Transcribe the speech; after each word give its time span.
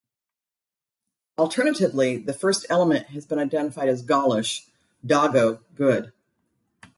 Alternatively, 1.37 2.17
the 2.17 2.33
first 2.33 2.65
element 2.71 3.05
has 3.09 3.27
been 3.27 3.37
identified 3.37 3.87
as 3.87 4.01
Gaulish 4.01 4.65
"dago" 5.05 5.59
"good". 5.75 6.11